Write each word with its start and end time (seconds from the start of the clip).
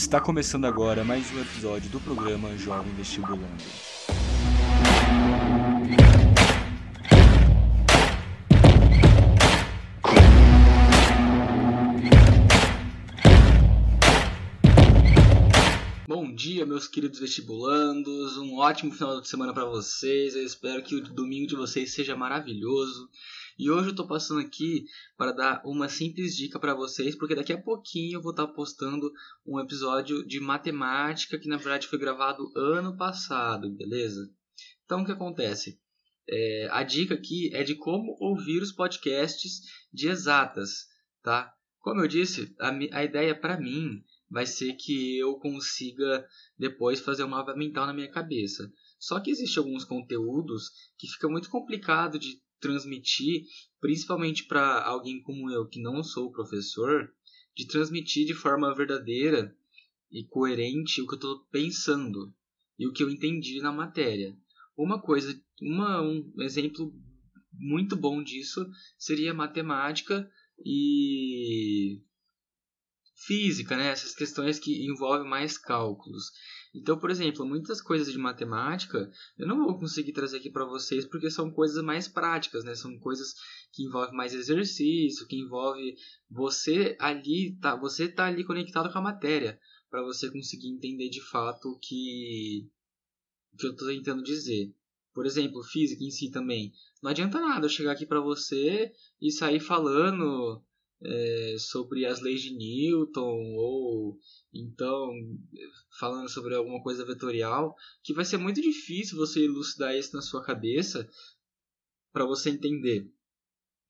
Está 0.00 0.18
começando 0.18 0.64
agora 0.64 1.04
mais 1.04 1.30
um 1.30 1.38
episódio 1.42 1.90
do 1.90 2.00
programa 2.00 2.56
Jovem 2.56 2.90
Vestibulando. 2.94 3.44
Bom 16.08 16.34
dia, 16.34 16.64
meus 16.64 16.88
queridos 16.88 17.20
vestibulandos. 17.20 18.38
Um 18.38 18.56
ótimo 18.56 18.92
final 18.92 19.20
de 19.20 19.28
semana 19.28 19.52
para 19.52 19.66
vocês. 19.66 20.34
Eu 20.34 20.46
espero 20.46 20.82
que 20.82 20.94
o 20.94 21.02
domingo 21.02 21.46
de 21.46 21.54
vocês 21.54 21.92
seja 21.92 22.16
maravilhoso. 22.16 23.10
E 23.60 23.70
hoje 23.70 23.90
eu 23.90 23.94
tô 23.94 24.06
passando 24.06 24.40
aqui 24.40 24.86
para 25.18 25.32
dar 25.32 25.62
uma 25.66 25.86
simples 25.86 26.34
dica 26.34 26.58
para 26.58 26.72
vocês, 26.72 27.14
porque 27.14 27.34
daqui 27.34 27.52
a 27.52 27.60
pouquinho 27.60 28.16
eu 28.16 28.22
vou 28.22 28.30
estar 28.30 28.46
tá 28.46 28.52
postando 28.54 29.12
um 29.46 29.60
episódio 29.60 30.26
de 30.26 30.40
matemática 30.40 31.38
que 31.38 31.46
na 31.46 31.58
verdade 31.58 31.86
foi 31.86 31.98
gravado 31.98 32.50
ano 32.56 32.96
passado, 32.96 33.70
beleza? 33.70 34.32
Então 34.86 35.02
o 35.02 35.04
que 35.04 35.12
acontece? 35.12 35.78
É, 36.26 36.68
a 36.70 36.82
dica 36.82 37.12
aqui 37.12 37.54
é 37.54 37.62
de 37.62 37.74
como 37.74 38.16
ouvir 38.18 38.62
os 38.62 38.72
podcasts 38.72 39.60
de 39.92 40.08
exatas, 40.08 40.86
tá? 41.22 41.52
Como 41.80 42.00
eu 42.00 42.08
disse, 42.08 42.56
a, 42.58 42.70
a 42.70 43.04
ideia 43.04 43.38
para 43.38 43.60
mim 43.60 44.02
vai 44.30 44.46
ser 44.46 44.72
que 44.72 45.18
eu 45.18 45.34
consiga 45.34 46.26
depois 46.58 46.98
fazer 46.98 47.24
um 47.24 47.28
mapa 47.28 47.54
mental 47.54 47.86
na 47.86 47.92
minha 47.92 48.10
cabeça. 48.10 48.72
Só 48.98 49.20
que 49.20 49.30
existem 49.30 49.62
alguns 49.62 49.84
conteúdos 49.84 50.70
que 50.96 51.06
fica 51.08 51.28
muito 51.28 51.50
complicado 51.50 52.18
de 52.18 52.40
transmitir, 52.60 53.44
principalmente 53.80 54.44
para 54.44 54.84
alguém 54.84 55.22
como 55.22 55.50
eu 55.50 55.66
que 55.66 55.80
não 55.80 56.02
sou 56.02 56.30
professor, 56.30 57.10
de 57.56 57.66
transmitir 57.66 58.26
de 58.26 58.34
forma 58.34 58.74
verdadeira 58.74 59.54
e 60.10 60.24
coerente 60.24 61.00
o 61.00 61.06
que 61.06 61.14
eu 61.14 61.16
estou 61.16 61.40
pensando 61.50 62.32
e 62.78 62.86
o 62.86 62.92
que 62.92 63.02
eu 63.02 63.10
entendi 63.10 63.60
na 63.60 63.72
matéria. 63.72 64.36
Uma 64.76 65.00
coisa, 65.00 65.38
uma, 65.60 66.00
um 66.00 66.32
exemplo 66.38 66.92
muito 67.52 67.96
bom 67.96 68.22
disso 68.22 68.66
seria 68.98 69.34
matemática 69.34 70.30
e 70.64 72.00
física, 73.26 73.76
né? 73.76 73.88
Essas 73.88 74.14
questões 74.14 74.58
que 74.58 74.86
envolvem 74.86 75.28
mais 75.28 75.58
cálculos. 75.58 76.30
Então, 76.74 76.98
por 76.98 77.10
exemplo, 77.10 77.44
muitas 77.44 77.80
coisas 77.82 78.12
de 78.12 78.18
matemática 78.18 79.10
eu 79.36 79.46
não 79.46 79.64
vou 79.64 79.78
conseguir 79.78 80.12
trazer 80.12 80.38
aqui 80.38 80.50
para 80.50 80.64
vocês 80.64 81.04
porque 81.04 81.30
são 81.30 81.50
coisas 81.50 81.82
mais 81.82 82.06
práticas, 82.08 82.64
né? 82.64 82.74
São 82.74 82.98
coisas 82.98 83.34
que 83.72 83.84
envolvem 83.84 84.16
mais 84.16 84.34
exercício, 84.34 85.26
que 85.26 85.36
envolve 85.36 85.96
você 86.30 86.96
ali, 86.98 87.56
tá, 87.60 87.76
você 87.76 88.08
tá 88.08 88.26
ali 88.26 88.44
conectado 88.44 88.90
com 88.92 88.98
a 88.98 89.02
matéria 89.02 89.58
para 89.90 90.02
você 90.02 90.30
conseguir 90.30 90.68
entender 90.68 91.08
de 91.08 91.20
fato 91.20 91.70
o 91.70 91.78
que, 91.78 92.68
o 93.52 93.56
que 93.56 93.66
eu 93.66 93.72
estou 93.72 93.88
tentando 93.88 94.22
dizer. 94.22 94.72
Por 95.12 95.26
exemplo, 95.26 95.62
física 95.64 96.04
em 96.04 96.10
si 96.10 96.30
também. 96.30 96.72
Não 97.02 97.10
adianta 97.10 97.40
nada 97.40 97.66
eu 97.66 97.70
chegar 97.70 97.92
aqui 97.92 98.06
para 98.06 98.20
você 98.20 98.92
e 99.20 99.32
sair 99.32 99.58
falando 99.58 100.62
é, 101.02 101.56
sobre 101.58 102.04
as 102.04 102.20
leis 102.20 102.42
de 102.42 102.54
Newton 102.54 103.54
ou 103.56 104.18
então 104.52 105.10
falando 105.98 106.28
sobre 106.28 106.54
alguma 106.54 106.82
coisa 106.82 107.04
vetorial, 107.04 107.74
que 108.02 108.14
vai 108.14 108.24
ser 108.24 108.36
muito 108.36 108.60
difícil 108.60 109.16
você 109.16 109.44
elucidar 109.44 109.96
isso 109.96 110.14
na 110.14 110.22
sua 110.22 110.42
cabeça 110.42 111.08
para 112.12 112.24
você 112.24 112.50
entender. 112.50 113.10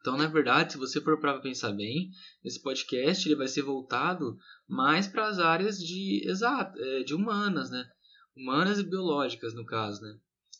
Então, 0.00 0.16
na 0.16 0.28
verdade, 0.28 0.72
se 0.72 0.78
você 0.78 1.00
for 1.00 1.18
para 1.18 1.40
pensar 1.40 1.72
bem, 1.72 2.10
esse 2.44 2.62
podcast 2.62 3.26
ele 3.26 3.34
vai 3.34 3.48
ser 3.48 3.62
voltado 3.62 4.38
mais 4.68 5.08
para 5.08 5.26
as 5.26 5.38
áreas 5.38 5.78
de 5.78 6.22
exato, 6.24 6.78
é, 6.78 7.02
de 7.02 7.12
humanas, 7.12 7.70
né? 7.70 7.84
Humanas 8.36 8.78
e 8.78 8.84
biológicas, 8.84 9.52
no 9.52 9.64
caso, 9.64 10.00
né? 10.02 10.16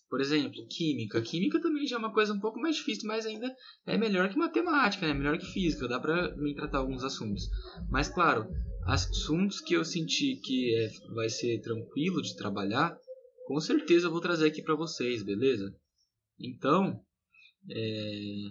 Por 0.08 0.20
exemplo, 0.20 0.66
química. 0.68 1.20
Química 1.20 1.60
também 1.60 1.86
já 1.86 1.96
é 1.96 1.98
uma 1.98 2.12
coisa 2.12 2.32
um 2.32 2.38
pouco 2.38 2.60
mais 2.60 2.76
difícil, 2.76 3.08
mas 3.08 3.26
ainda 3.26 3.54
é 3.86 3.98
melhor 3.98 4.28
que 4.28 4.38
matemática, 4.38 5.06
né? 5.06 5.12
Melhor 5.12 5.36
que 5.36 5.46
física. 5.46 5.88
Dá 5.88 5.98
para 5.98 6.36
me 6.36 6.54
tratar 6.54 6.78
alguns 6.78 7.02
assuntos. 7.02 7.48
Mas, 7.90 8.08
claro, 8.08 8.46
assuntos 8.86 9.60
que 9.60 9.74
eu 9.74 9.84
senti 9.84 10.36
que 10.36 10.74
é, 10.76 11.12
vai 11.14 11.28
ser 11.28 11.60
tranquilo 11.60 12.22
de 12.22 12.36
trabalhar, 12.36 12.96
com 13.46 13.60
certeza 13.60 14.06
eu 14.06 14.12
vou 14.12 14.20
trazer 14.20 14.46
aqui 14.46 14.62
para 14.62 14.76
vocês, 14.76 15.24
beleza? 15.24 15.74
Então, 16.38 17.00
é... 17.70 18.50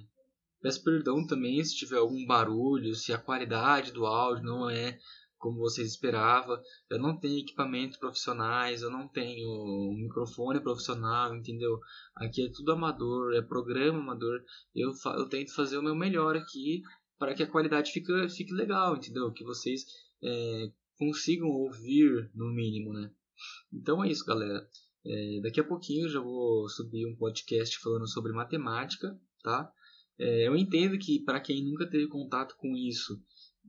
peço 0.61 0.83
perdão 0.83 1.25
também 1.25 1.63
se 1.63 1.77
tiver 1.77 1.97
algum 1.97 2.25
barulho, 2.25 2.95
se 2.95 3.13
a 3.13 3.17
qualidade 3.17 3.93
do 3.93 4.05
áudio 4.05 4.43
não 4.43 4.69
é 4.69 4.97
como 5.45 5.59
vocês 5.59 5.91
esperavam. 5.91 6.59
Eu 6.89 6.97
não 6.99 7.19
tenho 7.19 7.37
equipamentos 7.37 7.97
profissionais, 7.97 8.81
eu 8.81 8.89
não 8.89 9.07
tenho 9.07 9.47
um 9.47 9.95
microfone 10.01 10.59
profissional, 10.59 11.35
entendeu? 11.35 11.79
Aqui 12.15 12.47
é 12.47 12.51
tudo 12.51 12.71
amador, 12.71 13.35
é 13.35 13.43
programa 13.43 13.99
amador. 13.99 14.41
Eu, 14.73 14.91
eu 15.15 15.29
tento 15.29 15.53
fazer 15.53 15.77
o 15.77 15.83
meu 15.83 15.93
melhor 15.93 16.35
aqui 16.35 16.81
para 17.19 17.35
que 17.35 17.43
a 17.43 17.47
qualidade 17.47 17.91
fique, 17.91 18.11
fique 18.29 18.51
legal, 18.53 18.95
entendeu? 18.95 19.31
Que 19.31 19.43
vocês 19.43 19.85
é, 20.23 20.71
consigam 20.97 21.47
ouvir 21.47 22.31
no 22.33 22.51
mínimo, 22.51 22.91
né? 22.91 23.11
Então 23.71 24.03
é 24.03 24.09
isso, 24.09 24.25
galera. 24.25 24.67
É, 25.05 25.41
daqui 25.43 25.59
a 25.59 25.63
pouquinho 25.63 26.07
eu 26.07 26.09
já 26.09 26.19
vou 26.19 26.67
subir 26.69 27.05
um 27.05 27.15
podcast 27.15 27.77
falando 27.77 28.09
sobre 28.09 28.33
matemática, 28.33 29.15
tá? 29.43 29.71
É, 30.17 30.47
eu 30.47 30.55
entendo 30.55 30.97
que 30.97 31.19
para 31.19 31.39
quem 31.39 31.63
nunca 31.63 31.87
teve 31.87 32.07
contato 32.07 32.55
com 32.57 32.75
isso, 32.75 33.21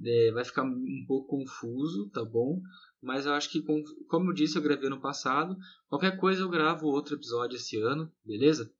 é, 0.05 0.33
vai 0.33 0.45
ficar 0.45 0.63
um 0.65 1.05
pouco 1.07 1.39
confuso, 1.39 2.11
tá 2.11 2.25
bom? 2.25 2.61
Mas 3.03 3.27
eu 3.27 3.33
acho 3.33 3.51
que, 3.51 3.63
como 4.09 4.31
eu 4.31 4.35
disse, 4.35 4.57
eu 4.57 4.63
gravei 4.63 4.89
no 4.89 5.01
passado. 5.01 5.57
Qualquer 5.89 6.19
coisa 6.19 6.43
eu 6.43 6.49
gravo 6.49 6.87
outro 6.87 7.15
episódio 7.15 7.57
esse 7.57 7.77
ano, 7.79 8.13
beleza? 8.25 8.71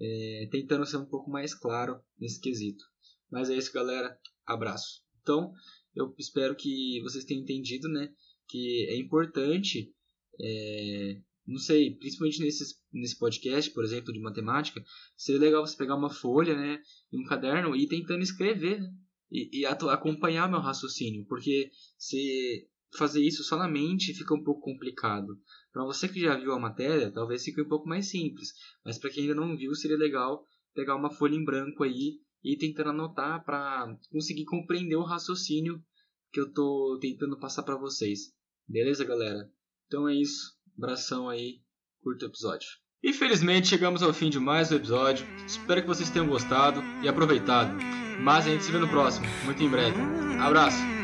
É, 0.00 0.48
tentando 0.50 0.86
ser 0.86 0.98
um 0.98 1.06
pouco 1.06 1.30
mais 1.30 1.54
claro 1.54 2.00
nesse 2.18 2.40
quesito. 2.40 2.84
Mas 3.30 3.50
é 3.50 3.56
isso, 3.56 3.72
galera. 3.72 4.16
Abraço. 4.46 5.02
Então, 5.22 5.52
eu 5.94 6.14
espero 6.18 6.54
que 6.54 7.00
vocês 7.02 7.24
tenham 7.24 7.42
entendido, 7.42 7.88
né? 7.88 8.08
Que 8.48 8.86
é 8.88 8.96
importante, 8.96 9.92
é, 10.40 11.20
não 11.46 11.58
sei, 11.58 11.96
principalmente 11.96 12.40
nesses, 12.40 12.80
nesse 12.92 13.18
podcast, 13.18 13.70
por 13.72 13.84
exemplo, 13.84 14.12
de 14.12 14.20
matemática, 14.20 14.82
seria 15.16 15.40
legal 15.40 15.66
você 15.66 15.76
pegar 15.76 15.96
uma 15.96 16.10
folha, 16.10 16.56
né? 16.56 16.80
E 17.12 17.18
um 17.18 17.24
caderno 17.24 17.74
e 17.74 17.84
ir 17.84 17.88
tentando 17.88 18.22
escrever, 18.22 18.80
né? 18.80 18.88
E, 19.30 19.60
e 19.60 19.66
acompanhar 19.66 20.50
meu 20.50 20.60
raciocínio, 20.60 21.24
porque 21.26 21.70
se 21.96 22.68
fazer 22.96 23.22
isso 23.22 23.44
só 23.44 23.56
na 23.56 23.68
mente 23.68 24.14
fica 24.14 24.34
um 24.34 24.42
pouco 24.42 24.62
complicado. 24.62 25.38
Para 25.72 25.84
você 25.84 26.08
que 26.08 26.20
já 26.20 26.36
viu 26.36 26.52
a 26.52 26.60
matéria, 26.60 27.12
talvez 27.12 27.44
fique 27.44 27.60
um 27.60 27.68
pouco 27.68 27.88
mais 27.88 28.10
simples, 28.10 28.52
mas 28.84 28.98
para 28.98 29.10
quem 29.10 29.24
ainda 29.24 29.34
não 29.34 29.56
viu, 29.56 29.74
seria 29.74 29.96
legal 29.96 30.42
pegar 30.74 30.96
uma 30.96 31.10
folha 31.10 31.34
em 31.34 31.44
branco 31.44 31.82
aí 31.82 32.20
e 32.42 32.54
ir 32.54 32.56
tentando 32.56 32.90
anotar 32.90 33.44
para 33.44 33.96
conseguir 34.10 34.44
compreender 34.44 34.96
o 34.96 35.04
raciocínio 35.04 35.82
que 36.32 36.40
eu 36.40 36.46
estou 36.46 36.98
tentando 36.98 37.38
passar 37.38 37.62
para 37.62 37.76
vocês. 37.76 38.32
Beleza, 38.66 39.04
galera? 39.04 39.50
Então 39.86 40.08
é 40.08 40.14
isso. 40.14 40.56
Abração 40.76 41.28
aí. 41.28 41.60
Curta 42.00 42.26
o 42.26 42.28
episódio. 42.28 42.68
Infelizmente 43.02 43.68
chegamos 43.68 44.02
ao 44.02 44.12
fim 44.12 44.28
de 44.28 44.40
mais 44.40 44.72
um 44.72 44.76
episódio. 44.76 45.26
Espero 45.46 45.82
que 45.82 45.86
vocês 45.86 46.10
tenham 46.10 46.26
gostado 46.26 46.82
e 47.02 47.08
aproveitado. 47.08 47.72
Mas 48.20 48.46
a 48.46 48.50
gente 48.50 48.64
se 48.64 48.72
vê 48.72 48.78
no 48.78 48.88
próximo, 48.88 49.26
muito 49.44 49.62
em 49.62 49.68
breve. 49.68 50.00
Abraço! 50.40 50.97